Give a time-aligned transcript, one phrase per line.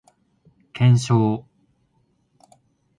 [0.73, 1.45] 検証